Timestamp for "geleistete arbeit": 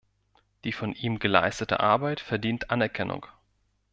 1.19-2.21